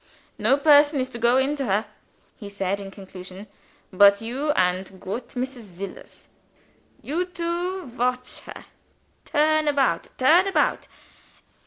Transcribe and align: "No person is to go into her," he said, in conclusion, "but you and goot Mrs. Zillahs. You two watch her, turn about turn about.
"No 0.39 0.57
person 0.57 0.99
is 0.99 1.09
to 1.09 1.19
go 1.19 1.37
into 1.37 1.65
her," 1.65 1.85
he 2.35 2.49
said, 2.49 2.79
in 2.79 2.89
conclusion, 2.89 3.45
"but 3.93 4.19
you 4.19 4.49
and 4.53 4.99
goot 4.99 5.27
Mrs. 5.35 5.77
Zillahs. 5.77 6.27
You 7.03 7.25
two 7.27 7.83
watch 7.85 8.39
her, 8.39 8.65
turn 9.25 9.67
about 9.67 10.07
turn 10.17 10.47
about. 10.47 10.87